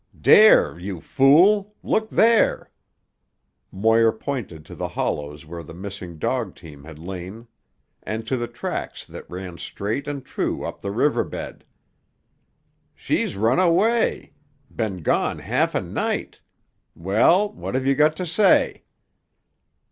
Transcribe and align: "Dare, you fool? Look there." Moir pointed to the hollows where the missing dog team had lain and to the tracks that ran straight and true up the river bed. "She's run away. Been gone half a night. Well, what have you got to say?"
"Dare, 0.19 0.79
you 0.79 0.99
fool? 0.99 1.75
Look 1.83 2.09
there." 2.09 2.71
Moir 3.71 4.11
pointed 4.11 4.65
to 4.65 4.73
the 4.73 4.87
hollows 4.87 5.45
where 5.45 5.61
the 5.61 5.75
missing 5.75 6.17
dog 6.17 6.55
team 6.55 6.83
had 6.85 6.97
lain 6.97 7.47
and 8.01 8.25
to 8.25 8.35
the 8.35 8.47
tracks 8.47 9.05
that 9.05 9.29
ran 9.29 9.59
straight 9.59 10.07
and 10.07 10.25
true 10.25 10.63
up 10.65 10.81
the 10.81 10.89
river 10.89 11.23
bed. 11.23 11.63
"She's 12.95 13.37
run 13.37 13.59
away. 13.59 14.33
Been 14.75 15.03
gone 15.03 15.37
half 15.37 15.75
a 15.75 15.81
night. 15.81 16.41
Well, 16.95 17.51
what 17.53 17.75
have 17.75 17.85
you 17.85 17.93
got 17.93 18.15
to 18.15 18.25
say?" 18.25 18.81